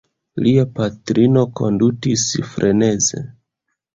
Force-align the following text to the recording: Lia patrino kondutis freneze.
Lia 0.45 0.61
patrino 0.77 1.43
kondutis 1.59 2.25
freneze. 2.53 3.21